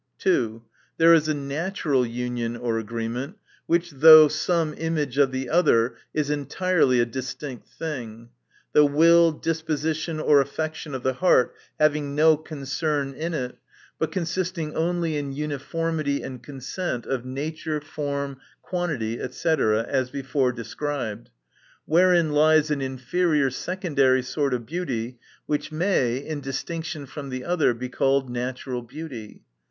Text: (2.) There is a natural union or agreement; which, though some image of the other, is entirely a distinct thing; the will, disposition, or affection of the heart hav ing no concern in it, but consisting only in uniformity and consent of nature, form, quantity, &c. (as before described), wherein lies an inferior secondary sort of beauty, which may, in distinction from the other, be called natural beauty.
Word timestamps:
(2.) 0.17 0.63
There 0.97 1.13
is 1.13 1.27
a 1.27 1.33
natural 1.35 2.03
union 2.03 2.57
or 2.57 2.79
agreement; 2.79 3.37
which, 3.67 3.91
though 3.91 4.27
some 4.27 4.73
image 4.75 5.19
of 5.19 5.31
the 5.31 5.47
other, 5.47 5.95
is 6.11 6.31
entirely 6.31 6.99
a 6.99 7.05
distinct 7.05 7.67
thing; 7.69 8.29
the 8.73 8.83
will, 8.83 9.31
disposition, 9.31 10.19
or 10.19 10.41
affection 10.41 10.95
of 10.95 11.03
the 11.03 11.13
heart 11.13 11.53
hav 11.79 11.95
ing 11.95 12.15
no 12.15 12.35
concern 12.35 13.13
in 13.13 13.35
it, 13.35 13.59
but 13.99 14.11
consisting 14.11 14.75
only 14.75 15.17
in 15.17 15.33
uniformity 15.33 16.23
and 16.23 16.41
consent 16.41 17.05
of 17.05 17.23
nature, 17.23 17.79
form, 17.79 18.37
quantity, 18.63 19.19
&c. 19.29 19.49
(as 19.49 20.09
before 20.09 20.51
described), 20.51 21.29
wherein 21.85 22.31
lies 22.31 22.71
an 22.71 22.81
inferior 22.81 23.51
secondary 23.51 24.23
sort 24.23 24.55
of 24.55 24.65
beauty, 24.65 25.19
which 25.45 25.71
may, 25.71 26.17
in 26.17 26.41
distinction 26.41 27.05
from 27.05 27.29
the 27.29 27.45
other, 27.45 27.71
be 27.75 27.87
called 27.87 28.31
natural 28.31 28.81
beauty. 28.81 29.43